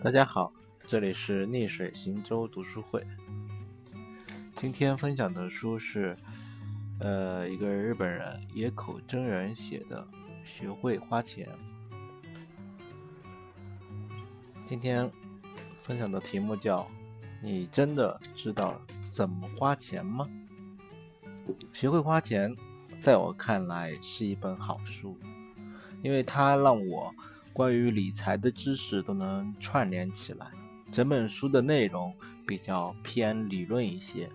[0.00, 0.52] 大家好，
[0.86, 3.04] 这里是逆水行舟读书会。
[4.54, 6.16] 今天分享的书是，
[7.00, 10.06] 呃，一个日本人野口真人写的
[10.48, 11.48] 《学会花钱》。
[14.64, 15.10] 今天
[15.82, 16.88] 分享的题目叫
[17.42, 20.28] “你真的知道怎么花钱吗？”
[21.74, 22.54] 学会花钱，
[23.00, 25.18] 在我看来是一本好书，
[26.04, 27.12] 因为它让我。
[27.58, 30.46] 关于理财的知识都能串联起来，
[30.92, 32.14] 整本书的内容
[32.46, 34.28] 比较偏理论一些。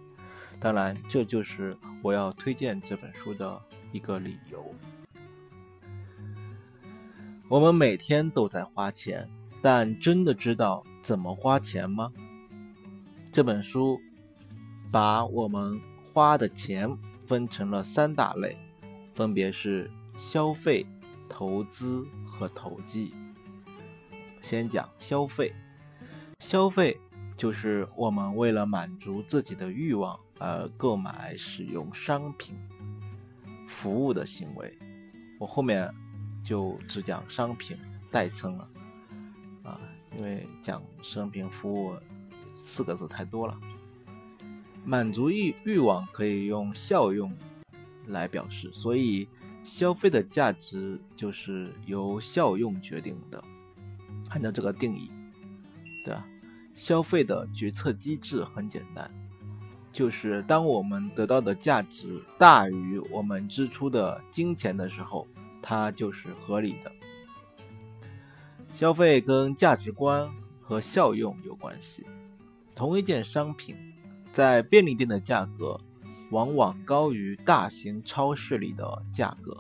[0.60, 3.62] 当然，这就是我要推荐这本书的
[3.94, 4.76] 一个理由。
[7.48, 9.30] 我们每天都在花钱，
[9.62, 12.12] 但真的知道怎么花钱吗？
[13.32, 14.02] 这本书
[14.92, 15.80] 把我们
[16.12, 16.94] 花的钱
[17.26, 18.58] 分成了三大类，
[19.14, 20.86] 分别是消费。
[21.34, 23.12] 投资和投机。
[24.40, 25.52] 先讲消费，
[26.38, 26.96] 消费
[27.36, 32.56] 就是我们为了满足自己的欲望而购买、使用商品、
[33.68, 34.78] 服务的行为。
[35.40, 35.92] 我后面
[36.44, 37.76] 就只讲商品
[38.12, 38.70] 代称了，
[39.64, 39.82] 啊，
[40.16, 41.96] 因为讲商品服务
[42.54, 43.60] 四个字太多了。
[44.86, 47.36] 满足欲欲望可以用效用
[48.06, 49.28] 来表示，所以。
[49.64, 53.44] 消费的价值就是由效用决定的，
[54.30, 55.10] 按照这个定义，
[56.04, 56.26] 对吧？
[56.76, 59.10] 消费的决策机制很简单，
[59.92, 65.26] 就是当我们得到的价值大于我们支出的金钱的时候，
[65.62, 66.92] 它就是合理的。
[68.74, 70.30] 消费跟价值观
[70.62, 72.06] 和效用有关系。
[72.76, 73.78] 同一件商品，
[74.32, 75.80] 在便利店的价格。
[76.34, 79.56] 往往高于大型超市里的价格。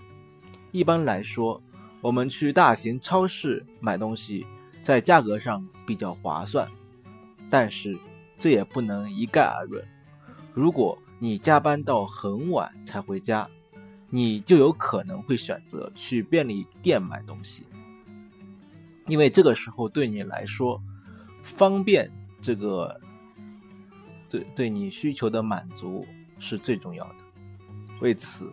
[0.71, 1.61] 一般来说，
[2.01, 4.47] 我们去大型超市买东西，
[4.81, 6.67] 在价格上比较划算。
[7.47, 7.95] 但是，
[8.39, 9.87] 这也不能一概而论。
[10.51, 13.47] 如果你加班到很晚才回家，
[14.09, 17.67] 你就有可能会选择去便利店买东西，
[19.07, 20.81] 因为这个时候对你来说，
[21.39, 22.11] 方便
[22.41, 22.99] 这个
[24.27, 26.07] 对对你需求的满足。
[26.43, 27.15] 是最重要的。
[28.01, 28.51] 为此，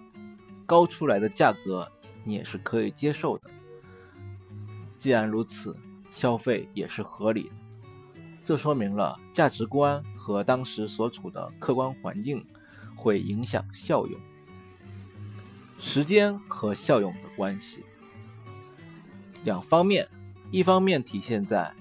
[0.65, 1.91] 高出来的价格
[2.23, 3.51] 你也是可以接受的。
[4.97, 5.77] 既然如此，
[6.13, 7.53] 消费也是合理的。
[8.45, 12.47] 这说明了价值观和当时所处的客观环境
[12.95, 14.21] 会影响效用。
[15.79, 17.85] 时间和效用的关系，
[19.45, 20.07] 两方面，
[20.51, 21.73] 一方面体现在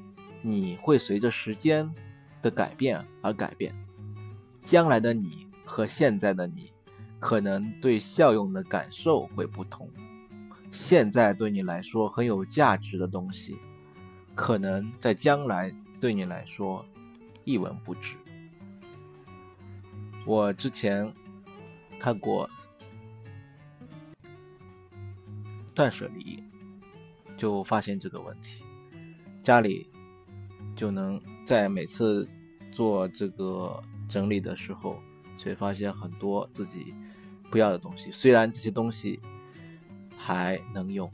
[0.41, 1.93] 你会随着时间
[2.41, 3.75] 的改变而改变，
[4.63, 5.48] 将来的你。
[5.69, 6.73] 和现在的你，
[7.19, 9.87] 可能对效用的感受会不同。
[10.71, 13.55] 现在对你来说很有价值的东西，
[14.33, 15.71] 可能在将来
[16.01, 16.83] 对你来说
[17.45, 18.17] 一文不值。
[20.25, 21.13] 我之前
[21.99, 22.49] 看过
[25.75, 26.43] 断舍离，
[27.37, 28.63] 就发现这个问题，
[29.43, 29.87] 家里
[30.75, 32.27] 就能在每次
[32.71, 34.99] 做这个整理的时候。
[35.39, 36.93] 却发现很多自己
[37.49, 39.19] 不要的东西，虽然这些东西
[40.17, 41.09] 还能用，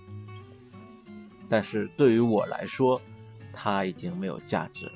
[1.48, 3.00] 但是对于我来说，
[3.54, 4.94] 它已经没有价值了。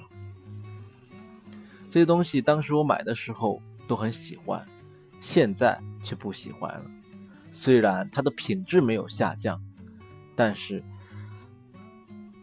[1.90, 4.66] 这些东西当时我买的时候都很喜欢，
[5.22, 6.86] 现在却不喜欢了。
[7.52, 9.62] 虽然它的品质没有下降，
[10.36, 10.84] 但是，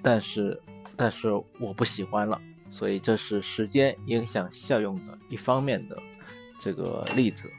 [0.03, 0.63] 但是，
[0.97, 2.41] 但是我不喜欢了。
[2.69, 5.97] 所以这是时间影响效用的一方面的。
[6.59, 7.51] 这个例子，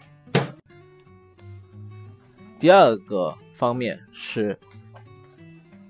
[2.59, 4.59] 第二个方面是，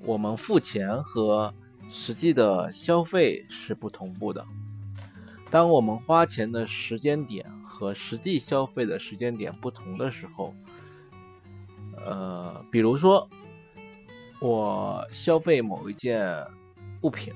[0.04, 1.54] 我们付钱和
[1.90, 4.46] 实际的消费是不同步的。
[5.50, 10.54] 当我们花钱的时间点和实际消费的时间点不同的时候，
[11.96, 13.28] 呃，比如说
[14.40, 16.46] 我消费某一件
[17.02, 17.34] 物品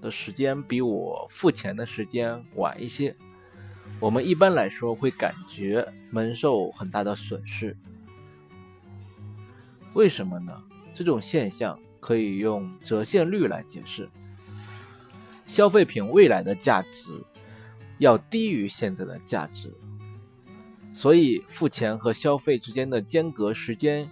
[0.00, 3.14] 的时间比我付钱的时间晚一些。
[4.00, 7.76] 我们一般来说会感觉蒙受很大的损失，
[9.94, 10.62] 为什么呢？
[10.94, 14.08] 这种现象可以用折现率来解释。
[15.46, 17.10] 消费品未来的价值
[17.98, 19.74] 要低于现在的价值，
[20.92, 24.08] 所以付钱和消费之间的间隔时间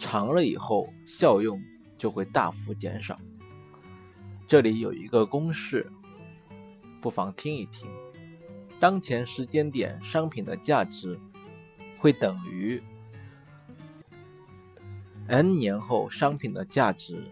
[0.00, 1.62] 长了以后，效用
[1.96, 3.16] 就会大幅减少。
[4.48, 5.86] 这里有一个公式。
[7.02, 7.90] 不妨听一听，
[8.78, 11.18] 当前时间点商品的价值
[11.98, 12.80] 会等于
[15.26, 17.24] n 年后商品的价值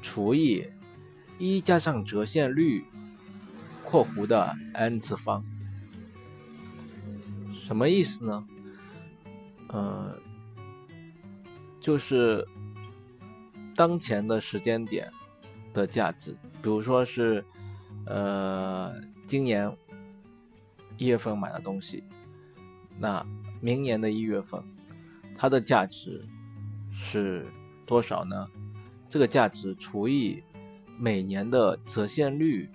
[0.00, 0.66] 除以
[1.38, 2.86] 一加上折现率
[3.84, 5.44] （括弧的 n 次方）。
[7.52, 8.46] 什么意思呢？
[9.68, 10.18] 呃，
[11.78, 12.48] 就是
[13.74, 15.12] 当前的时间点
[15.74, 17.44] 的价值，比如说是
[18.06, 18.94] 呃
[19.26, 19.74] 今年
[20.96, 22.04] 一月份买的东西，
[22.98, 23.24] 那
[23.60, 24.62] 明年的一月份
[25.36, 26.24] 它的价值
[26.92, 27.46] 是
[27.86, 28.48] 多少呢？
[29.08, 30.42] 这个价值除以
[30.98, 32.68] 每年的折现率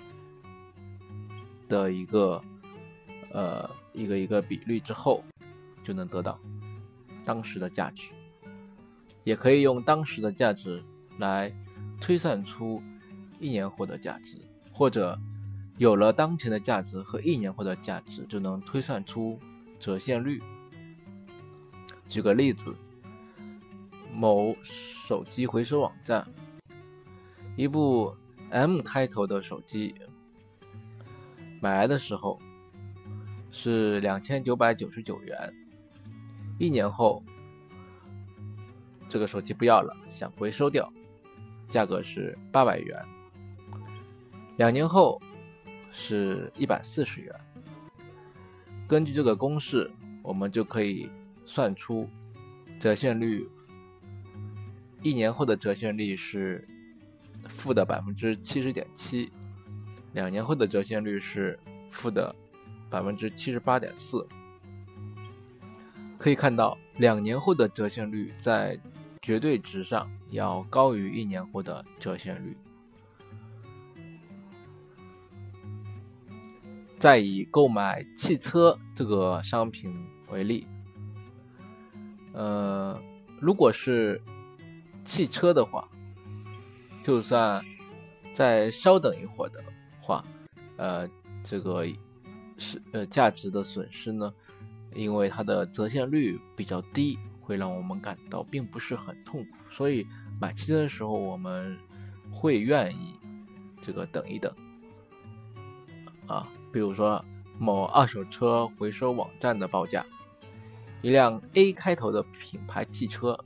[1.68, 2.44] 的一个
[3.32, 5.24] 呃一个一个比率之后，
[5.84, 6.40] 就能得到
[7.24, 8.12] 当时的价值。
[9.24, 10.84] 也可以用当时的价值
[11.18, 11.50] 来
[12.02, 12.84] 推算出
[13.40, 14.38] 一年后的价值，
[14.74, 15.18] 或者
[15.78, 19.40] 有了当前的价值和一年后的价值，就能推算出
[19.80, 20.42] 折现率。
[22.10, 22.76] 举个例子。
[24.16, 26.28] 某手机回收网站，
[27.56, 28.16] 一部
[28.52, 29.96] M 开头的手机，
[31.60, 32.40] 买来的时候
[33.52, 35.52] 是两千九百九十九元，
[36.60, 37.24] 一年后
[39.10, 40.94] 这个手机不要了，想回收掉，
[41.68, 43.04] 价格是八百元，
[44.58, 45.20] 两年后
[45.92, 47.36] 是一百四十元。
[48.88, 49.90] 根据这个公式，
[50.22, 51.10] 我们就可以
[51.46, 52.08] 算出
[52.78, 53.50] 折现率。
[55.02, 56.68] 一年后的折现率是
[57.50, 59.32] 负的百分之七十点七，
[60.14, 61.60] 两年后的折现率是
[61.90, 62.34] 负的
[62.90, 64.26] 百分之七十八点四。
[66.18, 68.80] 可以看到，两年后的折现率在
[69.22, 72.56] 绝对值上要高于一年后的折现率。
[77.04, 79.94] 再以购买汽车这个商品
[80.32, 80.66] 为例，
[82.32, 82.98] 呃，
[83.42, 84.22] 如果是
[85.04, 85.86] 汽车的话，
[87.04, 87.62] 就算
[88.34, 89.62] 再稍等一会儿的
[90.00, 90.24] 话，
[90.78, 91.06] 呃，
[91.44, 91.86] 这个
[92.58, 94.34] 是呃价值的损失呢，
[94.96, 100.08] 因为它的折现率比较低，会让我们感到并不是很痛苦，所以
[100.40, 101.78] 买汽车的时候我们
[102.32, 103.14] 会愿意
[103.82, 104.50] 这个等一等
[106.28, 106.48] 啊。
[106.74, 107.24] 比如说
[107.58, 110.06] 某二手车回收网站的报价，
[111.02, 113.40] 一辆 A 开头的品牌汽车。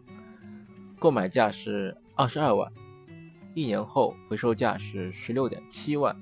[1.00, 2.72] 购买价是二十二万，
[3.54, 6.16] 一年后回收价是十六点七万，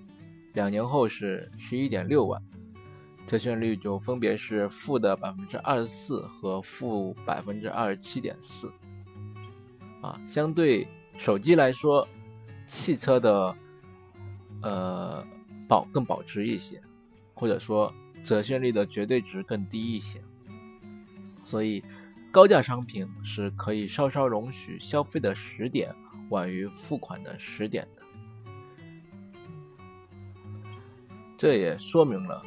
[0.52, 2.42] 两年后是十一点六万，
[3.25, 8.69] 折现率就分别是负的百分之二十四和负百分之二十七点四。
[10.02, 10.86] 啊，相对
[11.18, 12.06] 手机来说，
[12.68, 13.56] 汽车的
[14.62, 15.25] 呃
[15.69, 16.81] 保更保值一些，
[17.36, 17.94] 或者说
[18.24, 20.20] 折现率的绝对值更低一些，
[21.44, 21.84] 所以。
[22.32, 25.96] 高价商品是可以稍稍容许消费的时点
[26.30, 28.02] 晚于付款的时点的，
[31.38, 32.44] 这也说明了，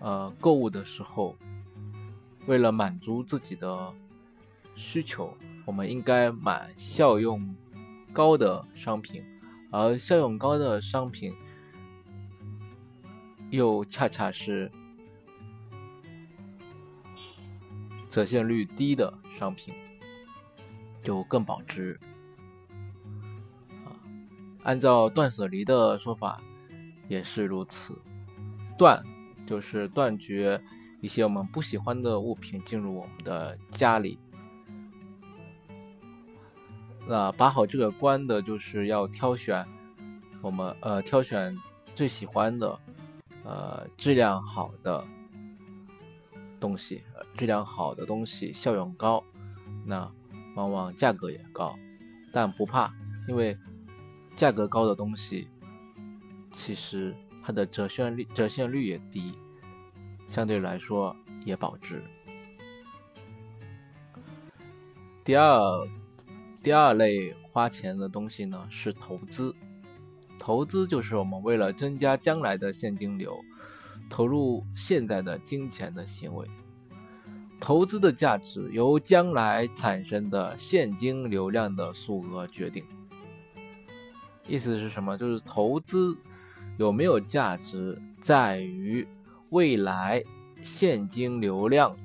[0.00, 1.36] 呃，购物的时候，
[2.46, 3.92] 为了满足自己的
[4.74, 5.36] 需求，
[5.66, 7.54] 我们应该买效用
[8.14, 9.22] 高的商品，
[9.70, 11.34] 而效用高的商品
[13.52, 14.68] 又恰恰是。
[18.08, 19.72] 折现率低的商品
[21.02, 21.98] 就更保值
[23.86, 23.96] 啊。
[24.64, 26.38] 按照断舍离的说法
[27.08, 27.96] 也是如此，
[28.76, 29.02] 断
[29.46, 30.62] 就是断绝
[31.00, 34.18] 一些我们不喜欢的物品进入我们的家里。
[37.08, 39.66] 那把好这个关的就是要挑选
[40.42, 41.56] 我们呃挑选
[41.94, 42.78] 最喜欢的
[43.44, 45.04] 呃质量好的
[46.60, 47.02] 东西。
[47.34, 49.24] 质量好的东西效用高，
[49.86, 50.12] 那
[50.54, 51.74] 往往价格也高，
[52.30, 52.92] 但不怕，
[53.26, 53.56] 因为
[54.36, 55.48] 价格高的东西
[56.50, 59.32] 其实它的折现率折现率也低，
[60.28, 62.04] 相对来说也保值。
[65.24, 65.88] 第二
[66.62, 69.56] 第二类花钱的东西呢是投资，
[70.44, 73.38] 投资就是我们为了增加将来的现金流，
[74.10, 76.44] 投入现在的金钱的行为。
[77.60, 82.84] 投资的价值由将来产生的现金流量的数额决定。
[84.48, 85.16] 意思是什么？
[85.16, 86.16] 就是投资
[86.76, 89.06] 有没有价值，在于
[89.50, 90.24] 未来
[90.60, 91.96] 现金流量。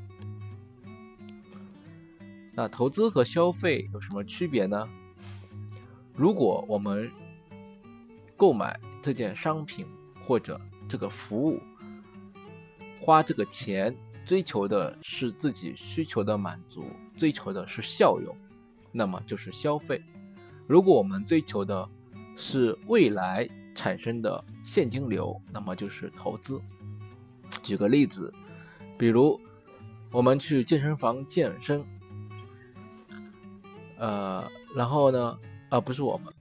[2.54, 4.88] 那投资和消费有什么区别呢？
[6.14, 7.12] 如果我们
[8.38, 9.86] 购买这件商品
[10.26, 11.60] 或者这个服务，
[13.02, 13.94] 花这个钱。
[14.26, 16.84] 追求的是自己需求的满足，
[17.16, 18.36] 追求的是效用，
[18.92, 20.02] 那么就是消费；
[20.68, 21.88] 如果我们追求的
[22.36, 26.62] 是未来产生的现金流，那么就是投资。
[27.64, 28.34] 举个例子，
[29.00, 29.40] 比如
[30.12, 31.82] 我们去健身房健身，
[33.98, 34.44] 呃，
[34.76, 35.40] 然后呢，
[35.70, 36.34] 啊，不是我们，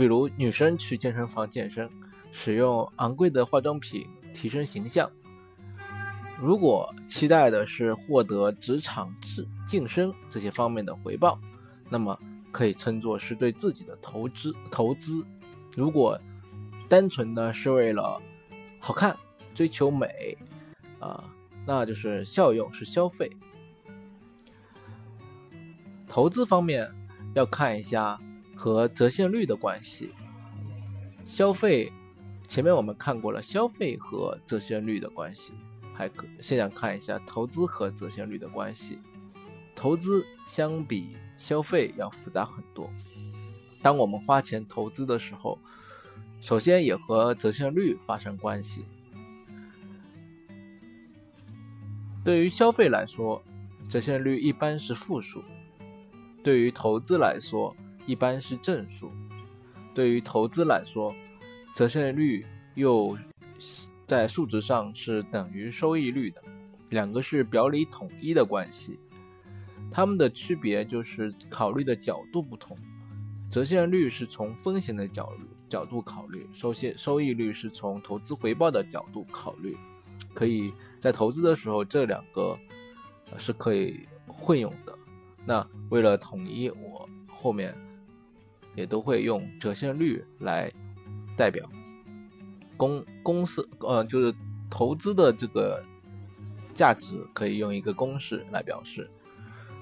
[0.00, 1.86] 比如女生去健身房健身，
[2.32, 5.10] 使用昂贵的化妆品提升形象。
[6.40, 11.38] 如果期待的是获得职场晋晋升这些方面的回报，
[11.90, 12.18] 那么
[12.50, 14.54] 可以称作是对自己的投资。
[14.70, 15.22] 投资，
[15.76, 16.18] 如果
[16.88, 18.18] 单纯的是为了
[18.78, 19.14] 好看、
[19.54, 20.34] 追求美。
[20.98, 21.22] 啊，
[21.66, 23.30] 那就是效用是消费。
[26.08, 26.88] 投资方面
[27.34, 28.18] 要看一下
[28.60, 30.10] 和折现率的关系。
[31.24, 31.90] 消费
[32.46, 35.54] 前面我们看过了，消费和折现率的关系，
[35.94, 38.98] 还可现在看一下投资和折现率的关系。
[39.74, 42.90] 投资相比消费要复杂很多。
[43.80, 45.58] 当我们花钱投资的时候，
[46.42, 48.84] 首先也和折现率发生关系。
[52.22, 53.42] 对于消费来说，
[53.88, 55.40] 折现率一般是负数；
[56.44, 57.74] 对于投资来说，
[58.10, 59.12] 一般是正数。
[59.94, 61.14] 对于投资来说，
[61.72, 63.16] 折现率又
[64.04, 66.42] 在数值上是等于收益率的，
[66.88, 68.98] 两个是表里统一的关系。
[69.92, 72.76] 它们的区别就是考虑的角度不同。
[73.48, 79.76] 折现率是从风险的角度角度考虑，收现收益率是从投资回报的角度考虑。
[80.34, 82.58] 可以在投资的时候，这两个
[83.36, 84.96] 是可以混用的。
[85.44, 87.76] 那为了统一，我后面
[88.80, 90.72] 也都会用折现率来
[91.36, 91.68] 代表
[92.76, 94.34] 公公司，呃，就是
[94.68, 95.82] 投资的这个
[96.74, 99.08] 价值，可以用一个公式来表示：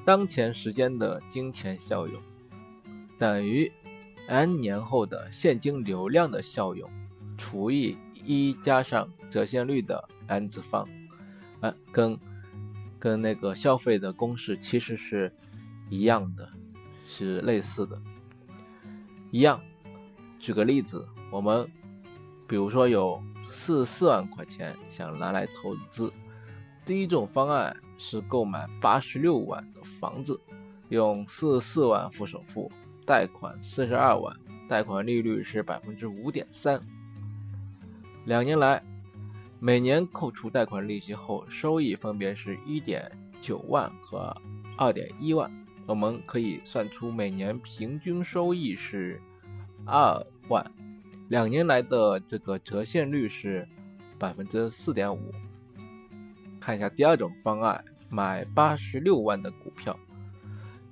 [0.05, 2.21] 当前时间的金钱效用
[3.19, 3.73] 等于
[4.27, 6.91] n 年后的现金流量的效用
[7.39, 10.09] 除以一加上折现率的。
[10.31, 10.87] n 次方，
[11.63, 12.19] 啊，跟
[12.99, 15.33] 跟那个消费的公式其实是
[15.89, 16.53] 一样的，
[17.07, 17.99] 是类似的，
[19.31, 19.61] 一样。
[20.39, 21.69] 举个例子，我们
[22.47, 26.13] 比如说有四十四万块钱想拿来投资，
[26.85, 30.41] 第一种方案是购买八十六万的房子，
[30.89, 32.71] 用四十四万付首付，
[33.05, 34.37] 贷款四十二万，
[34.69, 36.81] 贷款利率是百分之五点三，
[38.25, 38.83] 两年来。
[39.61, 44.33] 每年扣除贷款利息后，收益分别是一点九万和
[44.77, 45.51] 二点一万。
[45.89, 49.19] 我们可以算出每年平均收益是
[49.87, 50.63] 二万，
[51.31, 53.67] 两年来的这个折现率是
[54.19, 55.33] 百分之四点五。
[56.61, 59.99] 看一下第二种方案，买八十六万的股票，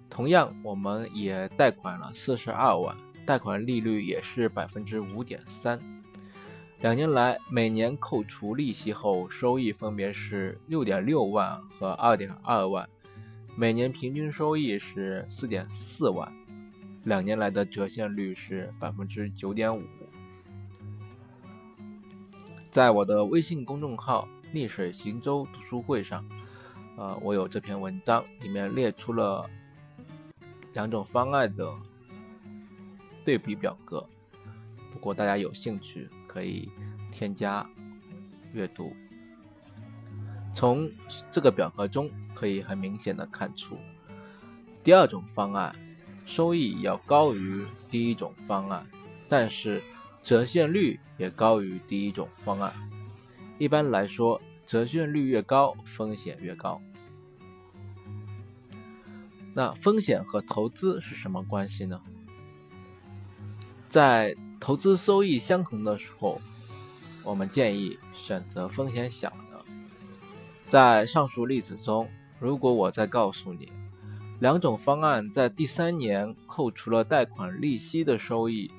[0.09, 5.79] 同样我们也贷款了四十二万，贷款利率也是百分之五点三。
[6.81, 12.89] 两年来，每年扣除利息后，收益分别是六点六万和二点二万，
[13.59, 16.31] 每年平均收益是四点四万，
[17.05, 19.83] 两年来的折现率是百分之九点五。
[22.71, 26.23] 在我的微信公众号“逆水行舟读书会”上，
[26.99, 29.49] 呃，我有这篇文章，里面列出了
[30.75, 31.73] 两种方案的
[33.25, 34.07] 对比表格。
[34.93, 36.69] 如果大家有兴趣，可以
[37.11, 37.67] 添加
[38.53, 38.95] 阅读。
[40.57, 40.91] 从
[41.31, 43.77] 这个表格中可以很明显的看出，
[44.83, 45.77] 第二种方案
[46.25, 48.87] 收益要高于第一种方案，
[49.29, 49.83] 但是
[50.23, 52.73] 折现率也高于第一种方案。
[53.59, 56.81] 一般来说，折现率越高，风险越高。
[59.53, 62.01] 那风险和投资是什么关系呢？
[63.91, 66.41] 在投资收益相同的时候，
[67.23, 69.31] 我们建议选择风险小。
[70.67, 72.09] 在上述例子中，
[72.39, 73.73] 如果我再告诉你，
[74.41, 78.71] 两种方案在第三年扣除了贷款利息的收益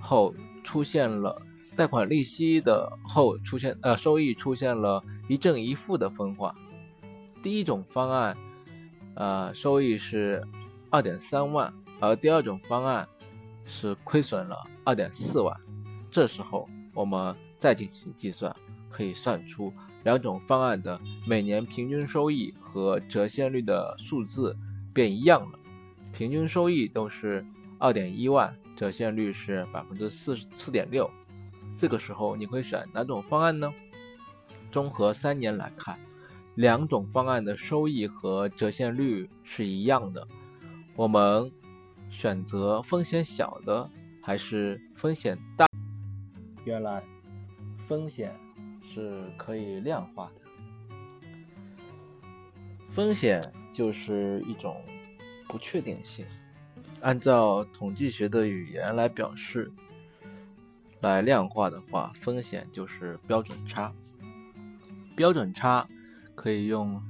[0.00, 1.42] 后，出现了
[1.76, 6.54] 贷款利息的后出现呃收益出现了一正一负的分化。
[7.42, 8.36] 第一种方案，
[9.14, 10.46] 呃收益是
[10.90, 13.08] 二点三万，而第二种方案。
[13.64, 15.56] 是亏损了二点四万，
[16.10, 18.54] 这时候我们再进行计算，
[18.90, 19.72] 可以算出
[20.04, 24.56] 两种方案的每年平均收益和折现率的数字
[24.94, 25.58] 变一样了。
[26.12, 27.44] 平均收益都是
[27.78, 31.10] 二点一万，折现率是百分之四四点六。
[31.76, 33.72] 这个时候你会选哪种方案呢？
[34.70, 35.98] 综合三年来看，
[36.54, 40.26] 两种方案的收益和折现率是一样的，
[40.96, 41.50] 我们。
[42.10, 43.88] 选择风险小的
[44.20, 45.66] 还是风险大？
[46.62, 47.02] 原来
[47.86, 48.38] 风险
[48.82, 50.42] 是可以量化的。
[52.90, 53.40] 风险
[53.72, 54.84] 就是一种
[55.48, 56.26] 不确定性。
[57.00, 59.72] 按照统计学的语言来表示、
[61.00, 63.92] 来量化的话，风险就是标准差。
[65.16, 65.88] 标准差
[66.34, 67.02] 可以用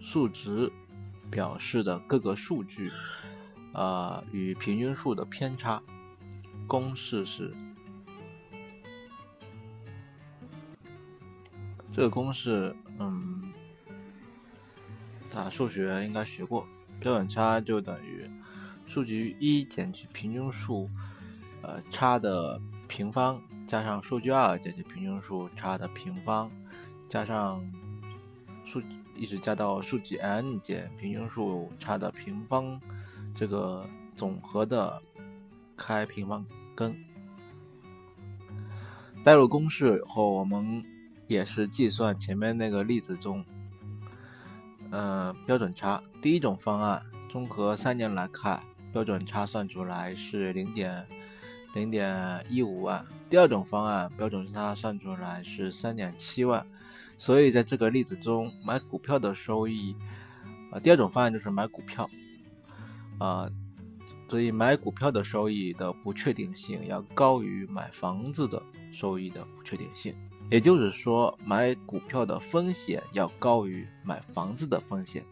[0.00, 0.70] 数值
[1.30, 2.90] 表示的各个数据，
[3.72, 5.82] 啊，与平均数的偏差。
[6.66, 7.54] 公式是
[11.98, 13.52] 这个公式，嗯。
[15.34, 16.64] 啊，数学应该学过，
[17.00, 18.30] 标准差就等于
[18.86, 20.88] 数据一减去平均数，
[21.60, 26.48] 呃，差的平方加上数据二减去平均数差的平方，
[27.08, 27.60] 加上
[28.64, 28.80] 数
[29.16, 32.80] 一直加到数据 n 减平均数差的平方，
[33.34, 35.02] 这个总和的
[35.76, 36.96] 开平方根。
[39.24, 40.84] 代入公式以后，我们
[41.28, 43.44] 也是计算前面那个例子中。
[44.90, 51.06] 呃，标准差第一种方案，综合三年来看，标准差算出来是零点
[51.74, 53.04] 零点一五万。
[53.28, 56.66] 第二种方案，标准差算出来是三点七万。
[57.18, 59.94] 所以在这个例子中，买股票的收益，
[60.70, 62.08] 啊，第二种方案就是买股票，
[63.18, 63.50] 啊，
[64.28, 70.14] 所以买股票的收益的不确定性要高于买房子的收益的不确定性。
[70.50, 75.22] 也就是说，买股票的风险要高于买房子的风险。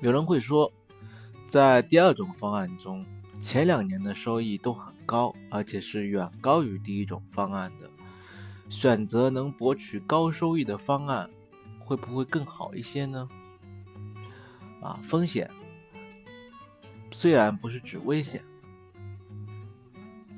[0.00, 0.72] 有人会说，
[1.46, 3.06] 在第二种方案中，
[3.40, 7.88] 前两年的收益都很高，而且是远高于第一种方案的。
[8.68, 11.30] 选择能博取高收益的方案，
[11.78, 13.28] 会不会更好一些呢？
[14.82, 15.48] 啊，风险
[17.12, 18.44] 虽然不是指危险，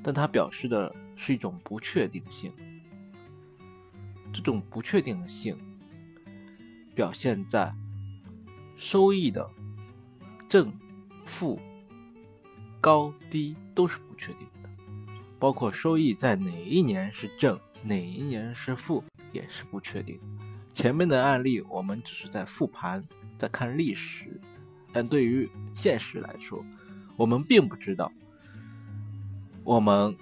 [0.03, 0.93] 但它表示的。
[1.19, 2.53] 是一种不确定性，
[4.31, 5.57] 这种不确定性
[6.93, 7.73] 表现在
[8.77, 9.49] 收益的
[10.47, 10.71] 正、
[11.25, 11.59] 负、
[12.79, 14.69] 高低都是不确定的，
[15.39, 19.03] 包括收益在哪一年是正，哪一年是负
[19.33, 20.19] 也是不确定。
[20.71, 23.03] 前面的案例我们只是在复盘，
[23.39, 24.39] 在看历史，
[24.93, 26.63] 但对于现实来说，
[27.15, 28.11] 我们并不知道
[29.63, 30.15] 我们。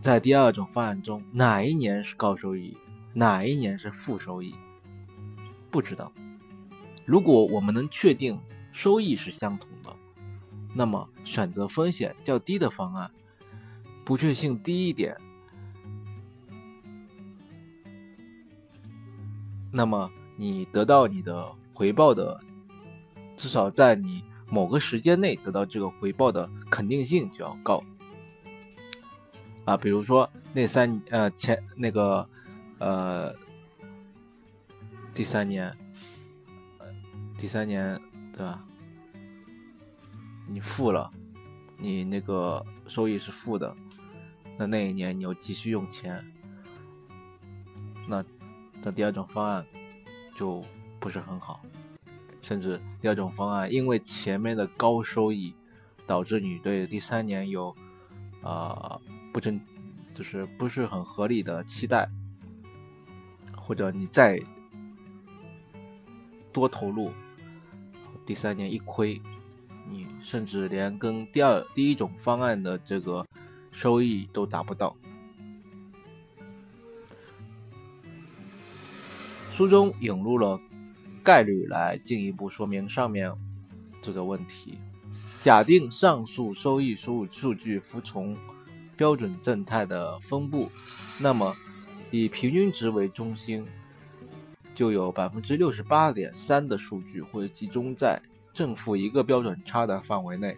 [0.00, 2.76] 在第二种方案中，哪一年是高收益，
[3.12, 4.54] 哪一年是负收益，
[5.70, 6.12] 不知道。
[7.04, 8.38] 如果我们能确定
[8.70, 9.94] 收益是相同的，
[10.74, 13.10] 那么选择风险较低的方案，
[14.04, 15.16] 不确定性低一点，
[19.72, 22.40] 那么你得到你的回报的，
[23.36, 27.82] 至少在你某个时间内得到这个回报的肯定性就要高。
[29.68, 32.26] 啊，比如说那三呃前那个
[32.78, 33.34] 呃
[35.12, 35.76] 第三年，
[37.36, 38.00] 第三年
[38.32, 38.64] 对吧？
[40.48, 41.10] 你负了，
[41.76, 43.76] 你那个收益是负的，
[44.56, 46.24] 那那一年你又急需用钱，
[48.08, 48.24] 那
[48.82, 49.66] 那第二种方案
[50.34, 50.64] 就
[50.98, 51.60] 不是很好，
[52.40, 55.54] 甚至第二种方案因为前面的高收益，
[56.06, 57.76] 导致你对第三年有
[58.42, 59.00] 啊。
[59.30, 59.60] 不真，
[60.14, 62.08] 就是不是很合理的期待，
[63.54, 64.40] 或者你再
[66.50, 67.12] 多投入，
[68.26, 69.20] 第三年一亏，
[69.88, 73.24] 你甚至连跟第二第一种方案的这个
[73.70, 74.96] 收益都达不到。
[79.52, 80.58] 书中引入了
[81.22, 83.32] 概率来进一步说明上面
[84.00, 84.78] 这个问题。
[85.48, 88.36] 假定上述收益数数据服从。
[88.98, 90.70] 标准正态的分布，
[91.18, 91.56] 那么
[92.10, 93.66] 以平均值为中心，
[94.74, 98.20] 就有百分之六十八点三的数据会集中在
[98.52, 100.54] 正负一个标准差的范围内，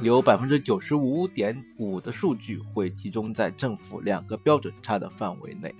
[0.00, 5.72] 有百分之九十五点五的数据会集中在正负两个标准差的范围内。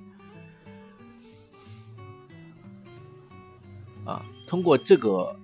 [4.04, 5.34] 啊，通过这个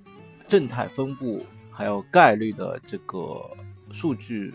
[0.47, 1.45] 正态分布
[1.79, 3.49] 还有概率的这个
[3.93, 4.53] 数据。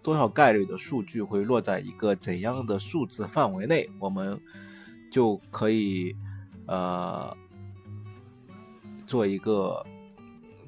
[0.00, 4.40] 多少概率的数据会落在一个怎样的数字范围内，我们
[5.10, 6.16] 就可以
[6.66, 7.36] 呃
[9.06, 9.84] 做一个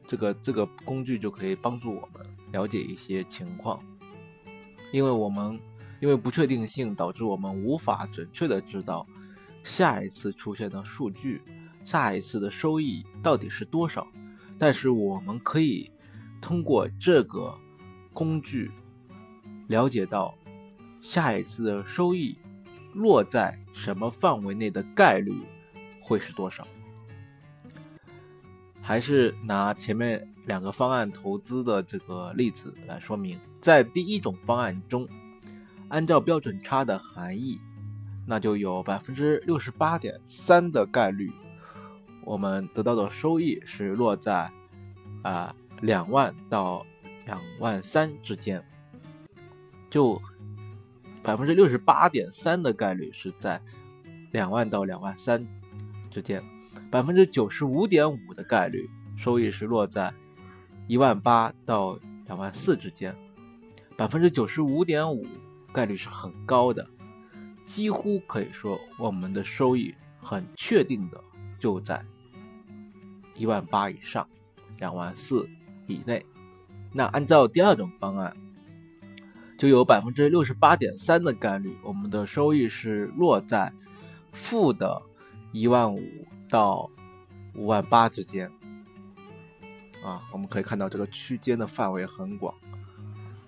[0.06, 3.82] 这个这个工具就可以帮助我们了解一些情况，
[4.92, 5.58] 因为我们
[6.00, 9.06] 因为不确定性导致我们无法准确的知道
[9.64, 11.40] 下一次出现的数据，
[11.82, 14.06] 下一次的收益到底是多少，
[14.58, 15.90] 但是我们可以
[16.40, 17.56] 通过这个
[18.12, 18.70] 工具
[19.68, 20.34] 了解到
[21.00, 22.36] 下一次的收益
[22.92, 25.32] 落在什么范围内的概率
[26.00, 26.66] 会是多少。
[28.80, 35.08] 还是拿前面两个方案投资的这个例子来说明，在第一种方案中，
[35.88, 37.58] 按照标准差的含义，
[38.26, 41.32] 那就有百分之六十八点三的概率，
[42.24, 44.50] 我们得到的收益是落在
[45.22, 46.84] 啊两万到
[47.26, 48.64] 两万三之间，
[49.90, 50.20] 就
[51.22, 53.60] 百分之六十八点三的概率是在
[54.32, 55.46] 两万到两万三
[56.10, 56.42] 之间。
[56.90, 60.12] 百分之九十五点五的概率收益是落在
[60.86, 63.16] 一万八到两万四之间，
[63.96, 65.26] 百分之九十五点五
[65.72, 66.86] 概率是很高的，
[67.64, 71.20] 几乎可以说我们的收益很确定的
[71.58, 72.04] 就在
[73.34, 74.28] 一万八以上，
[74.78, 75.48] 两万四
[75.86, 76.24] 以内。
[76.92, 78.36] 那按照第二种方案，
[79.58, 83.72] 就有百分之六十八点三的概率，我们的收益是落在
[84.32, 85.02] 负的
[85.52, 86.02] 一万五。
[86.46, 86.88] 到
[87.56, 88.48] 五万八之间，
[90.04, 92.54] 啊，我们可以看到这个区间的范围很广，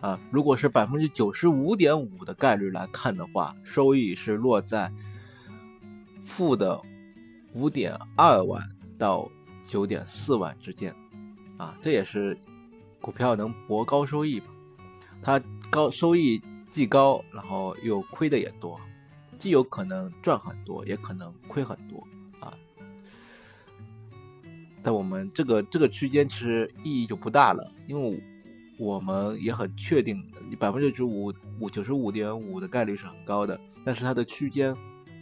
[0.00, 4.90] 啊，如果是百分之九十五点五的概率来看的话，收益是落在
[6.24, 6.80] 负的
[7.52, 8.68] 五点二万
[8.98, 9.30] 到
[9.66, 10.94] 九点四万之间，
[11.56, 12.38] 啊，这也是
[13.00, 14.46] 股票能博高收益嘛？
[15.20, 18.80] 它高收益既高，然后又亏的也多，
[19.36, 22.06] 既有可能赚很多，也可能亏很多。
[22.40, 22.54] 啊。
[24.82, 28.22] 但我们这个这个区间，其实意义就不大了，因为
[28.78, 30.22] 我们也很确定，
[30.60, 34.76] 百分之九十五五九十五点五的概率是很高的，但是它的区间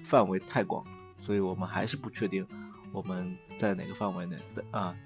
[0.04, 0.84] 范围太广，
[1.18, 2.46] 所以我们还是不确定
[2.92, 4.96] 我们在哪个范围内的啊。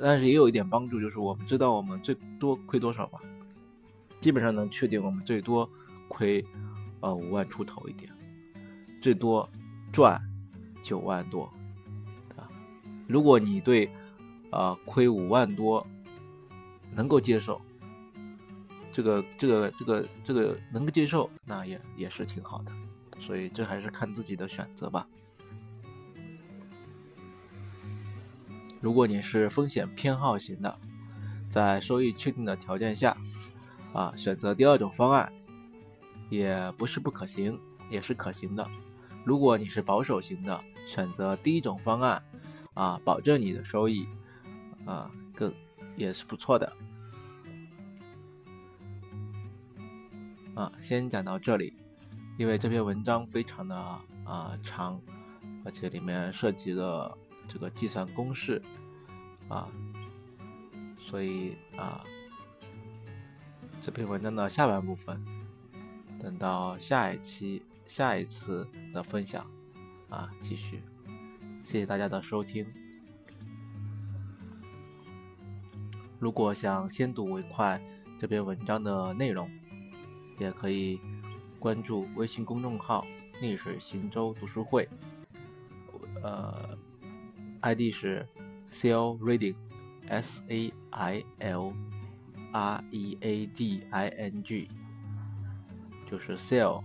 [0.00, 3.20] 但是也有一点帮助，就是我们知道我们最多亏多少吧，
[4.20, 5.68] 基本上能确定我们最多
[6.08, 6.42] 亏
[7.00, 8.10] 呃五万出头一点，
[9.02, 9.46] 最多
[9.92, 10.18] 赚
[10.82, 11.44] 九万多。
[12.36, 12.48] 啊
[13.06, 13.90] 如果你对，
[14.50, 15.86] 啊，亏五万多
[16.94, 17.60] 能够接受，
[18.90, 22.72] 这个这个这个这个能够接受，那也也是挺好的，
[23.18, 25.06] 所以这还是看自己的选择吧。
[28.80, 30.78] 如果你是风险偏好型的，
[31.48, 33.16] 在收益确定的条件下，
[33.92, 35.32] 啊，选择第二种方案，
[36.28, 37.58] 也不是不可行，
[37.90, 38.66] 也是可行的。
[39.24, 42.22] 如果你是保守型的，选择第一种方案。
[42.72, 44.06] 啊，保证你的收益，
[44.86, 45.52] 啊，更
[45.96, 46.72] 也是不错的。
[50.54, 51.74] 啊，先讲到这里，
[52.38, 53.76] 因为这篇文章非常的
[54.24, 54.98] 啊长，
[55.64, 57.18] 而且里面涉及了
[57.52, 58.62] 这个计算公式，
[59.48, 59.68] 啊，
[61.00, 62.04] 所以啊，
[63.80, 65.20] 这篇文章的下半部分，
[66.20, 69.44] 等到下一期、下一次的分享，
[70.08, 70.80] 啊，继续。
[71.60, 72.64] 谢谢大家的收听。
[76.20, 77.82] 如果想先睹为快
[78.16, 79.50] 这篇文章的内容，
[80.38, 81.00] 也可以
[81.58, 83.04] 关注微信公众号
[83.42, 84.88] “逆水行舟读书会”，
[86.22, 86.78] 呃
[87.62, 88.26] ，ID 是
[88.68, 91.72] Sail Reading，S A I L
[92.52, 94.68] R E A D I N G，
[96.06, 96.82] 就是 Sail。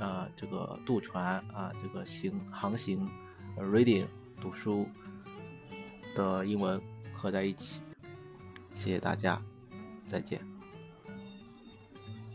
[0.00, 3.08] 呃，这个渡船啊，这个行航行
[3.56, 4.04] ，reading
[4.40, 4.88] 读书
[6.14, 6.80] 的英文
[7.14, 7.80] 合在一起。
[8.74, 9.40] 谢谢大家，
[10.08, 10.40] 再见。